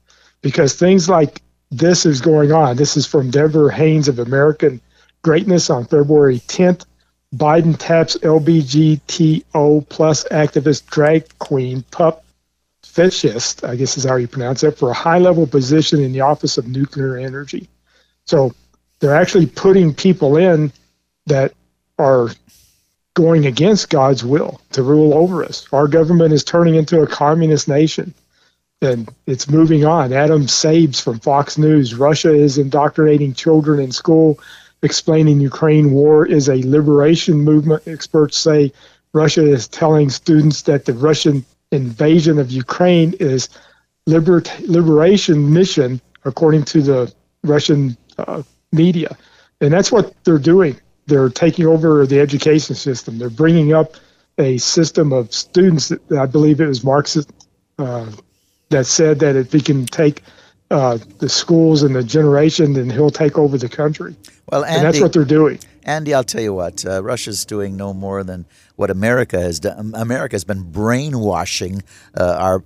because 0.41 0.75
things 0.75 1.07
like 1.07 1.41
this 1.71 2.05
is 2.05 2.21
going 2.21 2.51
on. 2.51 2.77
This 2.77 2.97
is 2.97 3.05
from 3.05 3.31
Deborah 3.31 3.73
Haynes 3.73 4.07
of 4.07 4.19
American 4.19 4.81
Greatness 5.23 5.69
on 5.69 5.85
February 5.85 6.39
10th. 6.39 6.85
Biden 7.33 7.75
taps 7.77 8.17
LBGTO 8.17 9.89
plus 9.89 10.23
activist 10.25 10.85
drag 10.87 11.37
queen 11.39 11.83
pup 11.89 12.23
fetishist, 12.83 13.67
I 13.67 13.75
guess 13.75 13.97
is 13.97 14.03
how 14.03 14.17
you 14.17 14.27
pronounce 14.27 14.63
it, 14.63 14.77
for 14.77 14.91
a 14.91 14.93
high 14.93 15.17
level 15.17 15.47
position 15.47 16.03
in 16.03 16.11
the 16.11 16.21
Office 16.21 16.59
of 16.59 16.67
Nuclear 16.67 17.17
Energy. 17.17 17.67
So 18.25 18.53
they're 18.99 19.15
actually 19.15 19.47
putting 19.47 19.95
people 19.95 20.37
in 20.37 20.71
that 21.25 21.53
are 21.97 22.29
going 23.15 23.45
against 23.45 23.89
God's 23.89 24.23
will 24.23 24.61
to 24.73 24.83
rule 24.83 25.13
over 25.13 25.43
us. 25.43 25.67
Our 25.71 25.87
government 25.87 26.33
is 26.33 26.43
turning 26.43 26.75
into 26.75 27.01
a 27.01 27.07
communist 27.07 27.67
nation 27.67 28.13
and 28.81 29.09
it's 29.25 29.49
moving 29.49 29.85
on. 29.85 30.13
Adam 30.13 30.43
Sabes 30.43 31.01
from 31.01 31.19
Fox 31.19 31.57
News 31.57 31.95
Russia 31.95 32.33
is 32.33 32.57
indoctrinating 32.57 33.33
children 33.33 33.79
in 33.79 33.91
school, 33.91 34.39
explaining 34.83 35.39
Ukraine 35.39 35.91
war 35.91 36.25
is 36.25 36.49
a 36.49 36.61
liberation 36.69 37.39
movement. 37.39 37.87
Experts 37.87 38.37
say 38.37 38.71
Russia 39.13 39.45
is 39.45 39.67
telling 39.67 40.09
students 40.09 40.63
that 40.63 40.85
the 40.85 40.93
Russian 40.93 41.45
invasion 41.71 42.37
of 42.37 42.51
Ukraine 42.51 43.13
is 43.19 43.49
liber- 44.05 44.43
liberation 44.67 45.53
mission, 45.53 46.01
according 46.25 46.65
to 46.65 46.81
the 46.81 47.13
Russian 47.43 47.97
uh, 48.17 48.43
media. 48.71 49.17
And 49.61 49.71
that's 49.73 49.91
what 49.91 50.13
they're 50.23 50.37
doing. 50.37 50.79
They're 51.05 51.29
taking 51.29 51.65
over 51.65 52.05
the 52.05 52.19
education 52.19 52.75
system. 52.75 53.17
They're 53.17 53.29
bringing 53.29 53.73
up 53.73 53.95
a 54.37 54.57
system 54.57 55.13
of 55.13 55.33
students 55.33 55.89
that 55.89 56.17
I 56.17 56.25
believe 56.25 56.59
it 56.59 56.67
was 56.67 56.83
Marxist 56.83 57.31
uh, 57.77 58.11
that 58.69 58.85
said 58.85 59.19
that 59.19 59.35
if 59.35 59.51
he 59.53 59.61
can 59.61 59.85
take 59.85 60.23
uh, 60.71 60.97
the 61.19 61.29
schools 61.29 61.83
and 61.83 61.95
the 61.95 62.03
generation, 62.03 62.73
then 62.73 62.89
he'll 62.89 63.11
take 63.11 63.37
over 63.37 63.57
the 63.57 63.69
country. 63.69 64.15
Well, 64.49 64.65
Andy, 64.65 64.77
and 64.77 64.85
that's 64.85 64.99
what 64.99 65.13
they're 65.13 65.25
doing. 65.25 65.59
Andy, 65.85 66.13
I'll 66.13 66.23
tell 66.23 66.41
you 66.41 66.53
what, 66.53 66.85
uh, 66.85 67.03
Russia's 67.03 67.45
doing 67.45 67.75
no 67.75 67.93
more 67.93 68.23
than 68.23 68.45
what 68.75 68.89
America 68.89 69.39
has 69.39 69.59
done. 69.59 69.93
America 69.95 70.35
has 70.35 70.43
been 70.43 70.63
brainwashing 70.63 71.83
uh, 72.17 72.35
our 72.39 72.63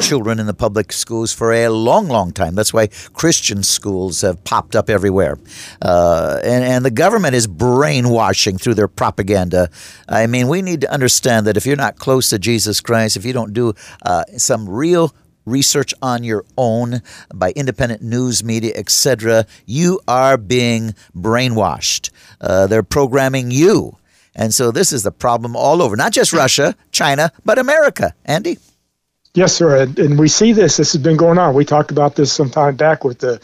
children 0.00 0.38
in 0.38 0.46
the 0.46 0.54
public 0.54 0.92
schools 0.92 1.32
for 1.32 1.52
a 1.52 1.68
long, 1.68 2.08
long 2.08 2.32
time. 2.32 2.54
That's 2.54 2.72
why 2.72 2.88
Christian 3.12 3.62
schools 3.62 4.20
have 4.22 4.42
popped 4.44 4.74
up 4.74 4.88
everywhere. 4.88 5.38
Uh, 5.82 6.40
and, 6.42 6.64
and 6.64 6.84
the 6.84 6.90
government 6.90 7.34
is 7.34 7.46
brainwashing 7.46 8.58
through 8.58 8.74
their 8.74 8.88
propaganda. 8.88 9.70
I 10.08 10.26
mean, 10.26 10.48
we 10.48 10.62
need 10.62 10.80
to 10.82 10.92
understand 10.92 11.46
that 11.46 11.56
if 11.56 11.66
you're 11.66 11.76
not 11.76 11.96
close 11.96 12.30
to 12.30 12.38
Jesus 12.38 12.80
Christ, 12.80 13.16
if 13.16 13.24
you 13.24 13.32
don't 13.32 13.52
do 13.52 13.74
uh, 14.02 14.24
some 14.36 14.68
real 14.68 15.12
research 15.46 15.94
on 16.02 16.24
your 16.24 16.44
own 16.58 17.00
by 17.34 17.52
independent 17.52 18.02
news 18.02 18.44
media, 18.44 18.72
etc., 18.74 19.46
you 19.64 20.00
are 20.06 20.36
being 20.36 20.94
brainwashed. 21.16 22.10
Uh, 22.40 22.66
they're 22.66 22.82
programming 22.82 23.50
you. 23.50 23.96
And 24.34 24.52
so 24.52 24.70
this 24.70 24.92
is 24.92 25.02
the 25.02 25.12
problem 25.12 25.56
all 25.56 25.80
over, 25.80 25.96
not 25.96 26.12
just 26.12 26.32
Russia, 26.32 26.76
China, 26.92 27.32
but 27.44 27.58
America. 27.58 28.14
Andy? 28.26 28.58
Yes, 29.32 29.54
sir. 29.54 29.82
And 29.82 30.18
we 30.18 30.28
see 30.28 30.52
this. 30.52 30.76
This 30.76 30.92
has 30.92 31.02
been 31.02 31.16
going 31.16 31.38
on. 31.38 31.54
We 31.54 31.64
talked 31.64 31.90
about 31.90 32.16
this 32.16 32.32
some 32.32 32.50
time 32.50 32.76
back 32.76 33.04
with 33.04 33.18
the 33.18 33.40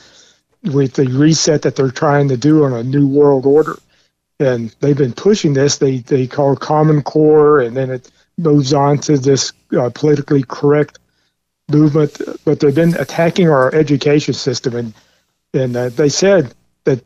with 0.62 0.94
the 0.94 1.06
reset 1.06 1.62
that 1.62 1.76
they're 1.76 1.90
trying 1.90 2.28
to 2.28 2.36
do 2.36 2.64
on 2.64 2.72
a 2.72 2.82
new 2.82 3.06
world 3.08 3.46
order. 3.46 3.78
And 4.38 4.74
they've 4.80 4.96
been 4.96 5.12
pushing 5.12 5.54
this. 5.54 5.78
They 5.78 5.98
they 5.98 6.26
call 6.26 6.56
Common 6.56 7.02
Core, 7.02 7.60
and 7.60 7.76
then 7.76 7.90
it 7.90 8.10
moves 8.38 8.72
on 8.72 8.98
to 8.98 9.18
this 9.18 9.52
uh, 9.78 9.90
politically 9.90 10.44
correct 10.48 10.98
movement, 11.72 12.20
but 12.44 12.60
they've 12.60 12.74
been 12.74 12.96
attacking 12.96 13.48
our 13.48 13.74
education 13.74 14.34
system, 14.34 14.74
and 14.74 14.94
and 15.54 15.76
uh, 15.76 15.88
they 15.90 16.08
said 16.08 16.54
that 16.84 17.04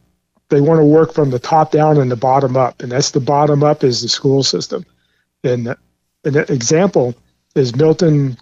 they 0.49 0.61
want 0.61 0.81
to 0.81 0.85
work 0.85 1.13
from 1.13 1.31
the 1.31 1.39
top 1.39 1.73
down 1.73 1.99
and 1.99 2.11
the 2.11 2.17
bottom 2.17 2.57
up, 2.57 2.83
and 2.83 2.93
that's 2.93 3.11
the 3.11 3.21
bottom 3.21 3.63
up 3.65 3.83
is 3.83 4.03
the 4.03 4.09
school 4.09 4.43
system. 4.43 4.85
And 5.43 5.77
an 6.25 6.37
example 6.49 7.15
is 7.55 7.75
Milton. 7.75 8.37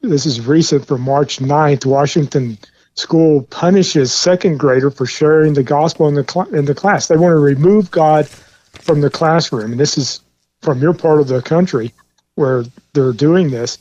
This 0.00 0.26
is 0.26 0.46
recent 0.46 0.86
from 0.86 1.02
March 1.02 1.38
9th. 1.38 1.86
Washington 1.86 2.58
school 2.94 3.42
punishes 3.42 4.12
second 4.12 4.58
grader 4.58 4.90
for 4.90 5.06
sharing 5.06 5.54
the 5.54 5.62
gospel 5.62 6.08
in 6.08 6.14
the 6.14 6.24
cl- 6.28 6.52
in 6.54 6.64
the 6.64 6.74
class. 6.74 7.06
They 7.06 7.16
want 7.16 7.32
to 7.32 7.38
remove 7.38 7.90
God 7.90 8.28
from 8.28 9.00
the 9.00 9.10
classroom, 9.10 9.72
and 9.72 9.80
this 9.80 9.96
is 9.96 10.20
from 10.62 10.80
your 10.80 10.94
part 10.94 11.20
of 11.20 11.28
the 11.28 11.42
country 11.42 11.92
where 12.34 12.64
they're 12.92 13.12
doing 13.12 13.50
this. 13.50 13.78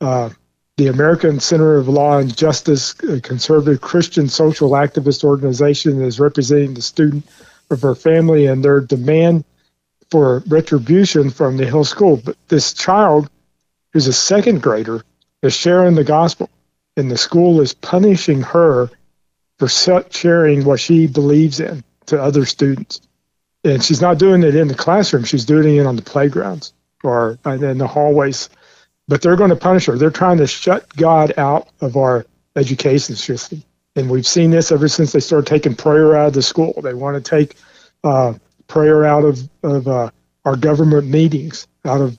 Uh, 0.00 0.30
the 0.78 0.86
American 0.86 1.40
Center 1.40 1.74
of 1.74 1.88
Law 1.88 2.18
and 2.18 2.34
Justice, 2.34 2.94
a 3.00 3.20
conservative 3.20 3.80
Christian 3.80 4.28
social 4.28 4.70
activist 4.70 5.24
organization, 5.24 6.00
is 6.00 6.20
representing 6.20 6.74
the 6.74 6.82
student 6.82 7.26
of 7.68 7.82
her 7.82 7.96
family 7.96 8.46
and 8.46 8.64
their 8.64 8.80
demand 8.80 9.44
for 10.08 10.44
retribution 10.46 11.30
from 11.30 11.56
the 11.56 11.66
Hill 11.66 11.84
School. 11.84 12.22
But 12.24 12.36
this 12.46 12.72
child, 12.72 13.28
who's 13.92 14.06
a 14.06 14.12
second 14.12 14.62
grader, 14.62 15.02
is 15.42 15.52
sharing 15.52 15.96
the 15.96 16.04
gospel, 16.04 16.48
and 16.96 17.10
the 17.10 17.18
school 17.18 17.60
is 17.60 17.74
punishing 17.74 18.42
her 18.42 18.88
for 19.58 19.68
sharing 19.68 20.64
what 20.64 20.78
she 20.78 21.08
believes 21.08 21.58
in 21.58 21.82
to 22.06 22.22
other 22.22 22.44
students. 22.46 23.00
And 23.64 23.82
she's 23.82 24.00
not 24.00 24.18
doing 24.18 24.44
it 24.44 24.54
in 24.54 24.68
the 24.68 24.76
classroom; 24.76 25.24
she's 25.24 25.44
doing 25.44 25.76
it 25.76 25.86
on 25.86 25.96
the 25.96 26.02
playgrounds 26.02 26.72
or 27.02 27.36
in 27.44 27.78
the 27.78 27.88
hallways 27.88 28.48
but 29.08 29.22
they're 29.22 29.36
going 29.36 29.50
to 29.50 29.56
punish 29.56 29.86
her. 29.86 29.96
They're 29.96 30.10
trying 30.10 30.38
to 30.38 30.46
shut 30.46 30.94
God 30.94 31.32
out 31.38 31.68
of 31.80 31.96
our 31.96 32.26
education 32.54 33.16
system. 33.16 33.64
And 33.96 34.10
we've 34.10 34.26
seen 34.26 34.50
this 34.50 34.70
ever 34.70 34.86
since 34.86 35.12
they 35.12 35.20
started 35.20 35.48
taking 35.48 35.74
prayer 35.74 36.14
out 36.14 36.28
of 36.28 36.32
the 36.34 36.42
school. 36.42 36.78
They 36.82 36.94
want 36.94 37.22
to 37.22 37.30
take 37.30 37.56
uh, 38.04 38.34
prayer 38.68 39.04
out 39.04 39.24
of, 39.24 39.48
of 39.64 39.88
uh, 39.88 40.10
our 40.44 40.56
government 40.56 41.08
meetings, 41.08 41.66
out 41.84 42.00
of 42.00 42.18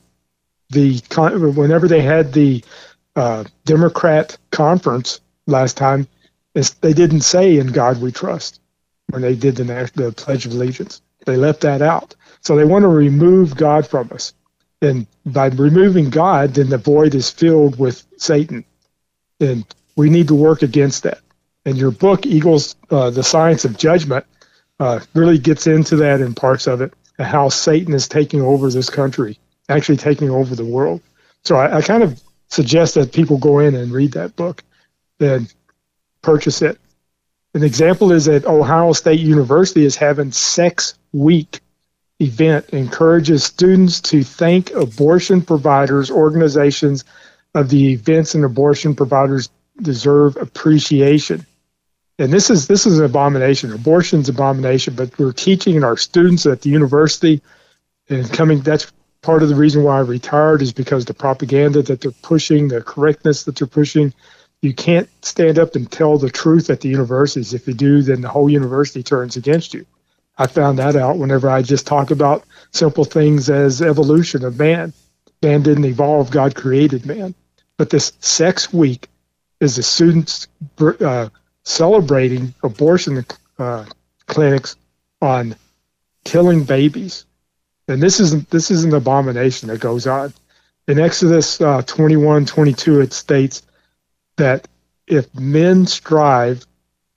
the, 0.71 1.01
whenever 1.55 1.87
they 1.87 2.01
had 2.01 2.33
the 2.33 2.63
uh, 3.15 3.43
Democrat 3.65 4.37
conference 4.51 5.21
last 5.47 5.77
time, 5.77 6.07
they 6.81 6.93
didn't 6.93 7.21
say 7.21 7.57
in 7.57 7.67
God 7.67 8.01
we 8.01 8.11
trust 8.11 8.59
when 9.09 9.21
they 9.21 9.35
did 9.35 9.55
the, 9.55 9.91
the 9.95 10.11
Pledge 10.11 10.45
of 10.45 10.51
Allegiance. 10.51 11.01
They 11.25 11.37
left 11.37 11.61
that 11.61 11.81
out. 11.81 12.15
So 12.41 12.55
they 12.55 12.65
want 12.65 12.83
to 12.83 12.87
remove 12.89 13.55
God 13.55 13.87
from 13.87 14.09
us. 14.11 14.33
And 14.81 15.07
by 15.25 15.47
removing 15.47 16.09
God, 16.09 16.53
then 16.53 16.69
the 16.69 16.77
void 16.77 17.15
is 17.15 17.29
filled 17.29 17.77
with 17.77 18.05
Satan. 18.17 18.63
And 19.39 19.65
we 19.95 20.09
need 20.09 20.29
to 20.29 20.35
work 20.35 20.61
against 20.61 21.03
that. 21.03 21.19
And 21.65 21.77
your 21.77 21.91
book, 21.91 22.25
Eagles, 22.25 22.75
uh, 22.89 23.09
The 23.09 23.23
Science 23.23 23.65
of 23.65 23.77
Judgment, 23.77 24.25
uh, 24.79 25.01
really 25.13 25.37
gets 25.37 25.67
into 25.67 25.97
that 25.97 26.21
in 26.21 26.33
parts 26.33 26.67
of 26.67 26.81
it, 26.81 26.93
how 27.19 27.49
Satan 27.49 27.93
is 27.93 28.07
taking 28.07 28.41
over 28.41 28.69
this 28.69 28.89
country, 28.89 29.37
actually 29.67 29.97
taking 29.97 30.29
over 30.29 30.55
the 30.55 30.65
world. 30.65 31.01
So 31.43 31.57
I, 31.57 31.77
I 31.77 31.81
kind 31.81 32.03
of 32.03 32.21
suggest 32.47 32.95
that 32.95 33.11
people 33.11 33.37
go 33.37 33.59
in 33.59 33.75
and 33.75 33.91
read 33.91 34.13
that 34.13 34.35
book 34.37 34.63
and 35.19 35.53
purchase 36.21 36.61
it. 36.61 36.79
An 37.53 37.63
example 37.63 38.11
is 38.11 38.25
that 38.25 38.45
Ohio 38.45 38.93
State 38.93 39.19
University 39.19 39.83
is 39.83 39.95
having 39.95 40.31
Sex 40.31 40.93
Week 41.11 41.59
event 42.19 42.69
encourages 42.69 43.43
students 43.43 44.01
to 44.01 44.23
thank 44.23 44.71
abortion 44.71 45.41
providers, 45.41 46.11
organizations 46.11 47.05
of 47.55 47.69
the 47.69 47.93
events 47.93 48.35
and 48.35 48.43
abortion 48.43 48.95
providers 48.95 49.49
deserve 49.81 50.37
appreciation. 50.37 51.45
And 52.17 52.33
this 52.33 52.49
is 52.49 52.67
this 52.67 52.85
is 52.85 52.99
an 52.99 53.05
abomination. 53.05 53.71
Abortion's 53.71 54.27
abomination, 54.27 54.93
but 54.95 55.17
we're 55.17 55.31
teaching 55.31 55.83
our 55.83 55.95
students 55.95 56.45
at 56.45 56.61
the 56.61 56.69
university 56.69 57.41
and 58.09 58.31
coming 58.31 58.59
that's 58.61 58.91
part 59.21 59.43
of 59.43 59.49
the 59.49 59.55
reason 59.55 59.83
why 59.83 59.97
I 59.97 60.01
retired 60.01 60.61
is 60.61 60.73
because 60.73 61.05
the 61.05 61.13
propaganda 61.13 61.81
that 61.83 62.01
they're 62.01 62.11
pushing, 62.11 62.67
the 62.67 62.81
correctness 62.81 63.43
that 63.43 63.55
they're 63.55 63.67
pushing, 63.67 64.13
you 64.61 64.73
can't 64.73 65.09
stand 65.23 65.57
up 65.59 65.75
and 65.75 65.89
tell 65.89 66.17
the 66.17 66.29
truth 66.29 66.69
at 66.69 66.81
the 66.81 66.89
universities. 66.89 67.53
If 67.53 67.67
you 67.67 67.73
do, 67.73 68.01
then 68.01 68.21
the 68.21 68.29
whole 68.29 68.49
university 68.49 69.03
turns 69.03 69.37
against 69.37 69.73
you. 69.73 69.85
I 70.39 70.47
found 70.47 70.79
that 70.79 70.95
out 70.95 71.17
whenever 71.17 71.49
I 71.49 71.61
just 71.61 71.85
talk 71.85 72.11
about 72.11 72.45
simple 72.71 73.03
things 73.03 73.49
as 73.49 73.81
evolution 73.81 74.45
of 74.45 74.57
man. 74.57 74.93
Man 75.43 75.61
didn't 75.63 75.83
evolve, 75.83 76.31
God 76.31 76.55
created 76.55 77.05
man. 77.05 77.35
But 77.77 77.89
this 77.89 78.13
sex 78.21 78.71
week 78.71 79.09
is 79.59 79.75
the 79.75 79.83
students 79.83 80.47
uh, 80.79 81.27
celebrating 81.63 82.53
abortion 82.63 83.25
uh, 83.57 83.85
clinics 84.27 84.77
on 85.21 85.55
killing 86.23 86.63
babies. 86.63 87.25
And 87.89 88.01
this 88.01 88.21
is 88.21 88.45
this 88.45 88.71
is 88.71 88.85
an 88.85 88.93
abomination 88.93 89.67
that 89.67 89.81
goes 89.81 90.07
on. 90.07 90.33
In 90.87 90.99
Exodus 90.99 91.59
uh, 91.59 91.81
21, 91.81 92.45
22, 92.45 93.01
it 93.01 93.13
states 93.13 93.61
that 94.37 94.67
if 95.05 95.33
men 95.35 95.85
strive 95.85 96.65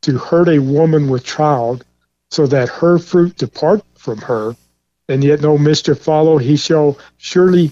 to 0.03 0.19
hurt 0.19 0.49
a 0.49 0.59
woman 0.59 1.09
with 1.09 1.25
child, 1.25 1.85
so 2.33 2.47
that 2.47 2.71
her 2.71 2.99
fruit 2.99 3.37
depart 3.37 3.83
from 3.95 4.16
her, 4.16 4.57
and 5.07 5.23
yet 5.23 5.42
no 5.42 5.59
mischief 5.59 5.99
follow, 5.99 6.38
he 6.38 6.57
shall 6.57 6.99
surely 7.18 7.71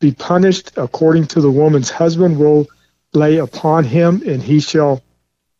be 0.00 0.10
punished 0.10 0.72
according 0.78 1.26
to 1.26 1.42
the 1.42 1.50
woman's 1.50 1.90
husband 1.90 2.38
will 2.38 2.66
lay 3.12 3.36
upon 3.36 3.84
him, 3.84 4.22
and 4.26 4.42
he 4.42 4.58
shall 4.58 5.02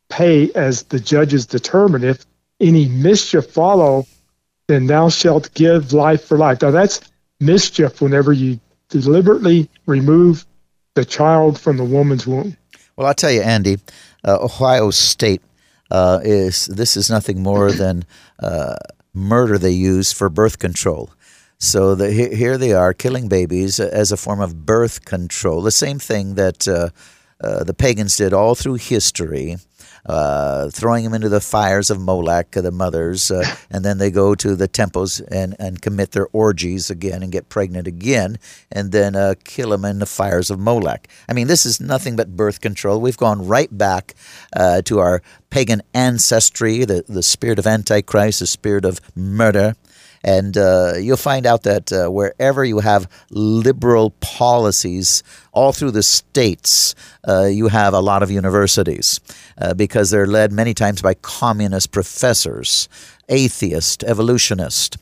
pay 0.08 0.50
as 0.52 0.84
the 0.84 0.98
judges 0.98 1.44
determine. 1.44 2.02
If 2.02 2.24
any 2.58 2.88
mischief 2.88 3.50
follow, 3.50 4.06
then 4.68 4.86
thou 4.86 5.10
shalt 5.10 5.52
give 5.52 5.92
life 5.92 6.24
for 6.24 6.38
life. 6.38 6.62
Now 6.62 6.70
that's 6.70 7.02
mischief 7.40 8.00
whenever 8.00 8.32
you 8.32 8.58
deliberately 8.88 9.68
remove 9.84 10.46
the 10.94 11.04
child 11.04 11.60
from 11.60 11.76
the 11.76 11.84
woman's 11.84 12.26
womb. 12.26 12.56
Well, 12.96 13.06
I'll 13.06 13.12
tell 13.12 13.30
you, 13.30 13.42
Andy, 13.42 13.80
uh, 14.26 14.38
Ohio 14.40 14.90
State 14.90 15.42
uh, 15.94 16.18
is 16.24 16.66
this 16.66 16.96
is 16.96 17.08
nothing 17.08 17.40
more 17.40 17.70
than 17.82 18.04
uh, 18.40 18.74
murder 19.12 19.56
they 19.58 19.70
use 19.70 20.12
for 20.12 20.28
birth 20.28 20.58
control. 20.58 21.10
So 21.58 21.94
the, 21.94 22.10
here 22.10 22.58
they 22.58 22.72
are 22.72 22.92
killing 22.92 23.28
babies 23.28 23.78
as 23.78 24.10
a 24.10 24.16
form 24.16 24.40
of 24.40 24.66
birth 24.66 25.04
control. 25.04 25.62
The 25.62 25.70
same 25.70 26.00
thing 26.00 26.34
that 26.34 26.66
uh, 26.66 26.90
uh, 27.40 27.62
the 27.62 27.74
pagans 27.74 28.16
did 28.16 28.32
all 28.32 28.54
through 28.54 28.74
history 28.74 29.56
uh, 30.06 30.68
throwing 30.70 31.04
them 31.04 31.14
into 31.14 31.28
the 31.28 31.40
fires 31.40 31.90
of 31.90 32.00
Moloch, 32.00 32.50
the 32.50 32.70
mothers, 32.70 33.30
uh, 33.30 33.44
and 33.70 33.84
then 33.84 33.98
they 33.98 34.10
go 34.10 34.34
to 34.34 34.54
the 34.54 34.68
temples 34.68 35.20
and, 35.20 35.56
and 35.58 35.80
commit 35.80 36.12
their 36.12 36.28
orgies 36.32 36.90
again 36.90 37.22
and 37.22 37.32
get 37.32 37.48
pregnant 37.48 37.86
again, 37.86 38.38
and 38.70 38.92
then 38.92 39.16
uh, 39.16 39.34
kill 39.44 39.70
them 39.70 39.84
in 39.84 39.98
the 39.98 40.06
fires 40.06 40.50
of 40.50 40.58
Moloch. 40.58 41.06
I 41.28 41.32
mean, 41.32 41.46
this 41.46 41.64
is 41.66 41.80
nothing 41.80 42.16
but 42.16 42.36
birth 42.36 42.60
control. 42.60 43.00
We've 43.00 43.16
gone 43.16 43.46
right 43.46 43.76
back 43.76 44.14
uh, 44.54 44.82
to 44.82 44.98
our 44.98 45.22
pagan 45.50 45.82
ancestry, 45.94 46.84
the, 46.84 47.04
the 47.08 47.22
spirit 47.22 47.58
of 47.58 47.66
Antichrist, 47.66 48.40
the 48.40 48.46
spirit 48.46 48.84
of 48.84 49.00
murder. 49.14 49.74
And 50.24 50.56
uh, 50.56 50.94
you'll 50.98 51.18
find 51.18 51.46
out 51.46 51.64
that 51.64 51.92
uh, 51.92 52.08
wherever 52.08 52.64
you 52.64 52.78
have 52.78 53.08
liberal 53.30 54.10
policies, 54.20 55.22
all 55.52 55.72
through 55.72 55.90
the 55.90 56.02
states, 56.02 56.94
uh, 57.28 57.44
you 57.44 57.68
have 57.68 57.92
a 57.92 58.00
lot 58.00 58.22
of 58.22 58.30
universities 58.30 59.20
uh, 59.58 59.74
because 59.74 60.10
they're 60.10 60.26
led 60.26 60.50
many 60.50 60.72
times 60.72 61.02
by 61.02 61.12
communist 61.14 61.92
professors, 61.92 62.88
atheist, 63.28 64.02
evolutionist. 64.04 64.96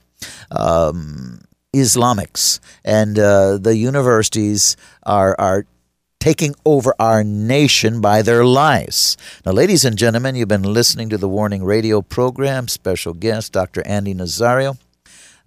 Um, 0.51 1.41
Islamics 1.75 2.61
and 2.85 3.19
uh, 3.19 3.57
the 3.57 3.75
universities 3.75 4.77
are 5.05 5.35
are 5.39 5.65
taking 6.21 6.55
over 6.65 6.95
our 7.01 7.25
nation 7.25 8.01
by 8.01 8.23
their 8.23 8.45
lies. 8.45 9.17
Now, 9.45 9.53
ladies 9.53 9.85
and 9.85 9.97
gentlemen, 9.99 10.37
you've 10.37 10.47
been 10.47 10.63
listening 10.63 11.09
to 11.09 11.19
the 11.19 11.29
Warning 11.29 11.65
Radio 11.65 12.01
program. 12.01 12.69
Special 12.69 13.15
guest, 13.15 13.53
Dr. 13.53 13.83
Andy 13.87 14.15
Nazario. 14.15 14.77